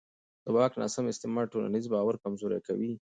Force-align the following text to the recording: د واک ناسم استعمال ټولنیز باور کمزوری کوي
د 0.43 0.45
واک 0.55 0.73
ناسم 0.81 1.05
استعمال 1.09 1.45
ټولنیز 1.53 1.85
باور 1.93 2.15
کمزوری 2.23 2.59
کوي 2.67 2.91